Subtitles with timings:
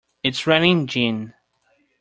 [0.23, 1.35] It's raining gin!